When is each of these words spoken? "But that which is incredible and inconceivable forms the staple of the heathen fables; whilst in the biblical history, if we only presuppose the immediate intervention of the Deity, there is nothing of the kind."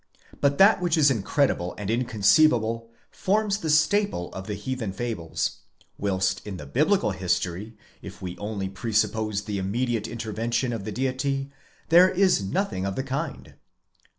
"But 0.39 0.57
that 0.57 0.81
which 0.81 0.97
is 0.97 1.11
incredible 1.11 1.75
and 1.77 1.91
inconceivable 1.91 2.89
forms 3.11 3.59
the 3.59 3.69
staple 3.69 4.33
of 4.33 4.47
the 4.47 4.55
heathen 4.55 4.93
fables; 4.93 5.57
whilst 5.99 6.41
in 6.43 6.57
the 6.57 6.65
biblical 6.65 7.11
history, 7.11 7.77
if 8.01 8.19
we 8.19 8.35
only 8.39 8.67
presuppose 8.67 9.43
the 9.43 9.59
immediate 9.59 10.07
intervention 10.07 10.73
of 10.73 10.85
the 10.85 10.91
Deity, 10.91 11.51
there 11.89 12.09
is 12.09 12.41
nothing 12.41 12.83
of 12.83 12.95
the 12.95 13.03
kind." 13.03 13.53